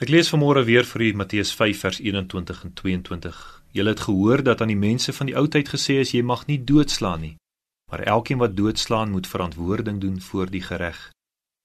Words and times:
Ek 0.00 0.08
lees 0.08 0.30
vanmôre 0.32 0.62
weer 0.64 0.86
vir 0.88 1.02
u 1.04 1.08
Matteus 1.12 1.50
5 1.52 1.80
vers 1.84 1.98
21 2.00 2.60
en 2.64 2.70
22. 2.72 3.40
Julle 3.76 3.92
het 3.92 4.00
gehoor 4.00 4.42
dat 4.42 4.62
aan 4.64 4.72
die 4.72 4.84
mense 4.88 5.12
van 5.12 5.28
die 5.28 5.36
ou 5.36 5.44
tyd 5.44 5.68
gesê 5.68 5.98
is 6.00 6.14
jy 6.14 6.22
mag 6.24 6.46
nie 6.48 6.56
doodslaan 6.70 7.20
nie, 7.20 7.34
maar 7.92 8.06
elkeen 8.08 8.40
wat 8.40 8.56
doodslaan 8.56 9.12
moet 9.12 9.28
verantwoording 9.28 10.00
doen 10.00 10.16
voor 10.20 10.48
die 10.48 10.64
reg. 10.64 11.02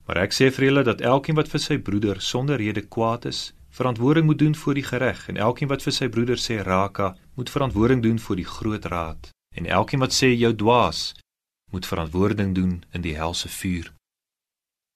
Maar 0.04 0.20
ek 0.28 0.36
sê 0.36 0.52
vir 0.52 0.68
julle 0.68 0.84
dat 0.84 1.00
elkeen 1.00 1.40
wat 1.40 1.48
vir 1.48 1.64
sy 1.64 1.80
broeder 1.80 2.20
sonder 2.20 2.60
rede 2.60 2.84
kwaad 2.84 3.32
is, 3.32 3.54
verantwoording 3.72 4.28
moet 4.28 4.44
doen 4.44 4.56
voor 4.56 4.76
die 4.84 4.88
reg 4.92 5.28
en 5.32 5.38
elkeen 5.38 5.72
wat 5.72 5.88
vir 5.88 5.96
sy 5.96 6.12
broeder 6.12 6.38
sê 6.38 6.60
raka, 6.60 7.16
moet 7.40 7.50
verantwoording 7.50 8.04
doen 8.04 8.20
voor 8.20 8.36
die 8.36 8.52
groot 8.58 8.86
raad 8.86 9.32
en 9.56 9.66
elkeen 9.66 10.04
wat 10.04 10.12
sê 10.12 10.36
jou 10.36 10.52
dwaas, 10.52 11.14
moet 11.72 11.88
verantwoording 11.88 12.52
doen 12.56 12.84
in 12.92 13.02
die 13.02 13.16
helse 13.16 13.48
vuur. 13.48 13.95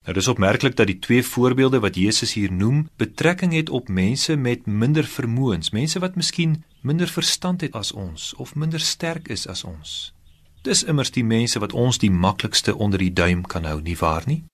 Nou 0.04 0.14
dis 0.16 0.28
opmerklik 0.28 0.76
dat 0.76 0.86
die 0.88 0.98
twee 0.98 1.22
voorbeelde 1.22 1.78
wat 1.80 1.96
Jesus 1.96 2.32
hier 2.32 2.52
noem, 2.52 2.88
betrekking 2.96 3.52
het 3.52 3.68
op 3.70 3.88
mense 3.88 4.36
met 4.36 4.66
minder 4.66 5.04
vermoëns, 5.04 5.70
mense 5.70 6.00
wat 6.00 6.16
miskien 6.16 6.64
minder 6.80 7.08
verstand 7.08 7.60
het 7.60 7.76
as 7.76 7.92
ons 7.92 8.34
of 8.34 8.54
minder 8.54 8.80
sterk 8.80 9.28
is 9.28 9.46
as 9.46 9.64
ons. 9.64 10.14
Dis 10.62 10.84
immers 10.84 11.12
die 11.12 11.24
mense 11.24 11.60
wat 11.60 11.72
ons 11.72 11.98
die 11.98 12.10
maklikste 12.10 12.76
onder 12.76 12.98
die 12.98 13.12
duim 13.12 13.44
kan 13.44 13.64
hou, 13.64 13.80
nie 13.80 13.96
waar 13.96 14.24
nie? 14.26 14.44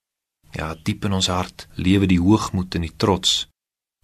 Ja, 0.50 0.74
diep 0.82 1.04
in 1.04 1.12
ons 1.12 1.30
hart 1.30 1.68
lewe 1.74 2.06
die 2.10 2.20
hoogmoed 2.20 2.74
en 2.74 2.86
die 2.86 2.94
trots. 2.96 3.46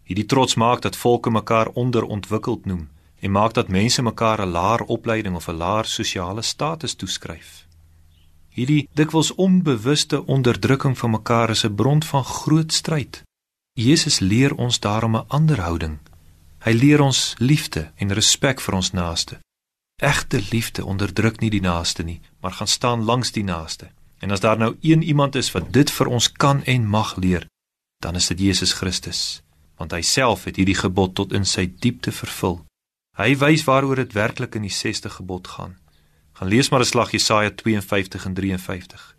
Hierdie 0.06 0.27
trots 0.27 0.55
maak 0.55 0.83
dat 0.83 0.98
volke 0.98 1.30
mekaar 1.30 1.70
onderontwikkeld 1.74 2.66
noem 2.66 2.88
en 3.22 3.30
maak 3.30 3.55
dat 3.55 3.69
mense 3.69 4.02
mekaar 4.02 4.42
'n 4.42 4.50
laer 4.50 4.83
opleiding 4.83 5.34
of 5.34 5.48
'n 5.48 5.59
laer 5.59 5.84
sosiale 5.84 6.42
status 6.42 6.95
toeskryf. 6.95 7.66
Hierdie 8.52 8.88
dikwels 8.92 9.33
onbewuste 9.34 10.27
onderdrukking 10.27 10.98
van 10.98 11.11
mekaar 11.11 11.51
is 11.51 11.65
'n 11.65 11.74
bron 11.74 12.02
van 12.02 12.24
groot 12.24 12.73
stryd. 12.73 13.23
Jesus 13.73 14.19
leer 14.19 14.55
ons 14.55 14.80
daarom 14.80 15.16
'n 15.16 15.25
ander 15.28 15.61
houding. 15.61 15.98
Hy 16.59 16.73
leer 16.73 17.01
ons 17.01 17.34
liefde 17.38 17.91
en 17.97 18.12
respek 18.12 18.61
vir 18.61 18.75
ons 18.75 18.92
naaste. 18.92 19.39
Egte 19.97 20.42
liefde 20.50 20.84
onderdruk 20.84 21.41
nie 21.41 21.50
die 21.50 21.61
naaste 21.61 22.03
nie, 22.03 22.20
maar 22.41 22.53
gaan 22.53 22.69
staan 22.69 23.05
langs 23.05 23.33
die 23.33 23.44
naaste. 23.44 23.91
En 24.19 24.31
as 24.31 24.41
daar 24.41 24.59
nou 24.59 24.77
een 24.81 25.03
iemand 25.03 25.34
is 25.34 25.53
wat 25.53 25.72
dit 25.72 25.91
vir 25.91 26.06
ons 26.06 26.33
kan 26.33 26.64
en 26.64 26.87
mag 26.87 27.16
leer, 27.16 27.47
dan 27.98 28.14
is 28.14 28.27
dit 28.27 28.41
Jesus 28.41 28.72
Christus, 28.72 29.42
want 29.77 29.92
hy 29.92 30.03
self 30.03 30.44
het 30.44 30.56
hierdie 30.56 30.78
gebod 30.78 31.14
tot 31.14 31.33
in 31.33 31.44
sy 31.44 31.72
diepte 31.78 32.12
vervul. 32.12 32.64
Hy 33.16 33.37
wys 33.37 33.64
waaroor 33.64 33.97
dit 33.97 34.12
werklik 34.12 34.55
in 34.55 34.62
die 34.62 34.77
6ste 34.77 35.11
gebod 35.11 35.48
gaan. 35.48 35.77
Gaan 36.33 36.48
lees 36.48 36.69
maar 36.69 36.80
'n 36.80 36.84
slag 36.84 37.11
Jesaja 37.11 37.50
52 37.50 38.25
en 38.25 38.34
53. 38.34 39.16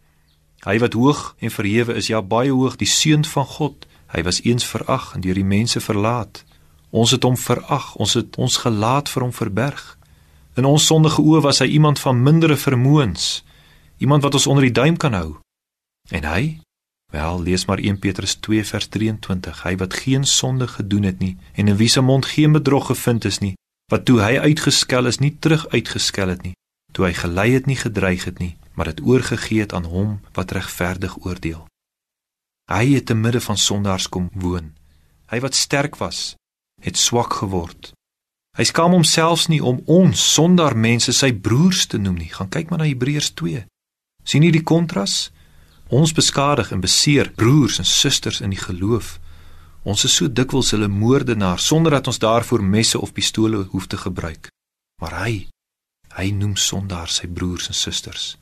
Hy 0.63 0.79
wat 0.79 0.93
hoog 0.93 1.35
en 1.39 1.51
verhewe 1.51 1.93
is, 1.93 2.07
ja 2.07 2.21
baie 2.21 2.51
hoog, 2.51 2.75
die 2.75 2.87
seun 2.87 3.25
van 3.25 3.45
God. 3.45 3.87
Hy 4.07 4.23
was 4.23 4.43
eens 4.43 4.65
verag 4.65 5.11
en 5.15 5.21
deur 5.21 5.33
die 5.33 5.45
mense 5.45 5.79
verlaat. 5.79 6.43
Ons 6.89 7.11
het 7.11 7.23
hom 7.23 7.37
verag, 7.37 7.95
ons 7.95 8.13
het 8.13 8.37
ons 8.37 8.57
gelaat 8.57 9.09
vir 9.09 9.21
hom 9.21 9.33
verberg. 9.33 9.97
In 10.55 10.65
ons 10.65 10.85
sondige 10.85 11.21
oë 11.21 11.41
was 11.41 11.59
hy 11.59 11.65
iemand 11.65 11.99
van 11.99 12.23
mindere 12.23 12.57
vermoëns, 12.57 13.43
iemand 13.97 14.23
wat 14.23 14.33
ons 14.33 14.47
onder 14.47 14.63
die 14.63 14.71
duim 14.71 14.97
kan 14.97 15.13
hou. 15.13 15.37
En 16.09 16.23
hy? 16.23 16.59
Wel, 17.11 17.41
lees 17.41 17.65
maar 17.65 17.77
1 17.77 17.99
Petrus 17.99 18.35
2 18.35 18.63
vers 18.65 18.87
23. 18.87 19.63
Hy 19.63 19.75
wat 19.75 19.93
geen 19.93 20.23
sonde 20.25 20.67
gedoen 20.67 21.03
het 21.03 21.19
nie 21.19 21.37
en 21.53 21.67
in 21.67 21.77
wie 21.77 21.89
se 21.89 22.01
mond 22.01 22.25
geen 22.25 22.51
bedrog 22.51 22.87
gevind 22.87 23.25
is 23.25 23.39
nie, 23.39 23.55
wat 23.91 24.05
toe 24.05 24.21
hy 24.21 24.37
uitgeskel 24.39 25.05
is, 25.05 25.19
nie 25.19 25.35
terug 25.39 25.67
uitgeskel 25.67 26.27
het 26.27 26.41
nie 26.41 26.53
toe 26.93 27.09
hy 27.09 27.13
gelei 27.17 27.49
het 27.53 27.65
nie 27.65 27.77
gedreig 27.77 28.23
het 28.29 28.39
nie, 28.39 28.55
maar 28.73 28.91
dit 28.93 29.01
oorgegee 29.01 29.65
het 29.65 29.73
aan 29.73 29.89
hom 29.89 30.19
wat 30.37 30.53
regverdig 30.53 31.17
oordeel. 31.25 31.65
Hy 32.71 32.85
het 32.93 33.09
te 33.09 33.17
midde 33.17 33.41
van 33.41 33.57
sondaars 33.57 34.07
kom 34.09 34.29
woon. 34.33 34.71
Hy 35.27 35.39
wat 35.43 35.57
sterk 35.57 35.97
was, 35.99 36.35
het 36.81 36.97
swak 36.97 37.33
geword. 37.41 37.91
Hy 38.53 38.65
skaam 38.69 38.93
homself 38.93 39.47
nie 39.49 39.63
om 39.65 39.81
ons 39.89 40.21
sondaar 40.33 40.77
mense 40.77 41.13
sy 41.13 41.31
broers 41.33 41.87
te 41.89 41.97
noem 41.97 42.19
nie. 42.21 42.29
Gaan 42.29 42.51
kyk 42.53 42.69
maar 42.69 42.83
na 42.83 42.89
Hebreërs 42.89 43.33
2. 43.33 43.65
sien 44.23 44.43
jy 44.45 44.51
die 44.53 44.63
kontras? 44.63 45.31
Ons 45.89 46.13
beskadig 46.13 46.71
en 46.71 46.81
beseer 46.81 47.31
broers 47.35 47.79
en 47.81 47.85
susters 47.85 48.39
in 48.41 48.53
die 48.53 48.61
geloof. 48.61 49.17
Ons 49.83 50.05
is 50.07 50.15
so 50.15 50.29
dikwels 50.29 50.71
hulle 50.71 50.87
moordenaars 50.87 51.65
sonder 51.67 51.91
dat 51.97 52.07
ons 52.07 52.21
daarvoor 52.21 52.63
messe 52.63 52.99
of 52.99 53.11
pistole 53.11 53.65
hoef 53.73 53.87
te 53.87 53.97
gebruik. 53.97 54.47
Maar 55.01 55.17
hy 55.25 55.33
Hy 56.13 56.29
noem 56.31 56.55
sondaars 56.55 57.21
sy 57.21 57.27
broers 57.27 57.69
en 57.71 57.77
susters. 57.77 58.33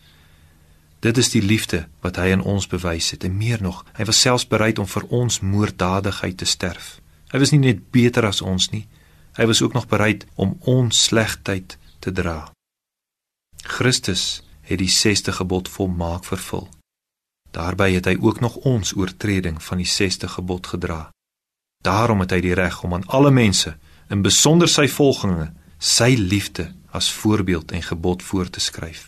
Dit 1.02 1.18
is 1.18 1.32
die 1.34 1.42
liefde 1.42 1.88
wat 2.04 2.20
hy 2.22 2.30
aan 2.34 2.44
ons 2.46 2.68
bewys 2.70 3.10
het 3.16 3.24
en 3.26 3.38
meer 3.38 3.62
nog, 3.62 3.82
hy 3.98 4.06
was 4.06 4.20
selfs 4.22 4.46
bereid 4.48 4.80
om 4.80 4.88
vir 4.88 5.08
ons 5.10 5.40
moorddadigheid 5.42 6.38
te 6.38 6.46
sterf. 6.46 7.00
Hy 7.32 7.40
was 7.42 7.54
nie 7.56 7.62
net 7.64 7.88
beter 7.96 8.28
as 8.28 8.42
ons 8.46 8.70
nie, 8.70 8.84
hy 9.40 9.48
was 9.50 9.62
ook 9.64 9.74
nog 9.74 9.88
bereid 9.90 10.28
om 10.36 10.58
ons 10.70 11.06
slegtheid 11.08 11.78
te 12.04 12.12
dra. 12.14 12.52
Christus 13.64 14.44
het 14.68 14.82
die 14.82 14.92
6ste 14.92 15.34
gebod 15.34 15.70
volmaak 15.70 16.28
vervul. 16.28 16.68
Daarby 17.52 17.90
het 17.96 18.06
hy 18.08 18.16
ook 18.20 18.40
nog 18.40 18.56
ons 18.68 18.94
oortreding 18.96 19.58
van 19.64 19.82
die 19.82 19.90
6ste 19.90 20.30
gebod 20.30 20.68
gedra. 20.68 21.10
Daarom 21.84 22.22
het 22.22 22.32
hy 22.32 22.44
die 22.46 22.54
reg 22.56 22.84
om 22.86 22.94
aan 22.94 23.08
alle 23.10 23.32
mense, 23.34 23.74
in 24.12 24.22
besonder 24.22 24.70
sy 24.70 24.86
volgelinge, 24.92 25.50
sy 25.80 26.14
liefde 26.20 26.70
as 26.92 27.12
voorbeeld 27.12 27.72
en 27.72 27.84
gebod 27.84 28.24
voor 28.24 28.50
te 28.50 28.60
skryf. 28.60 29.08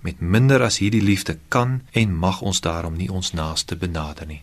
Met 0.00 0.20
minder 0.20 0.62
as 0.62 0.78
hierdie 0.78 1.02
liefde 1.02 1.38
kan 1.48 1.82
en 1.90 2.14
mag 2.14 2.40
ons 2.40 2.60
daarom 2.60 2.96
nie 2.96 3.10
ons 3.12 3.32
naaste 3.32 3.76
benader 3.76 4.26
nie. 4.26 4.42